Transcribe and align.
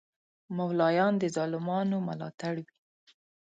مولایان 0.57 1.13
د 1.19 1.23
ظالمانو 1.35 1.97
ملاتړ 2.07 2.53
وی 2.65 2.73